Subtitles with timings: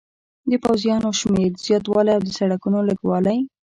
[0.49, 3.37] د پوځیانو د شمېر زیاتوالی او د سړکونو لږوالی.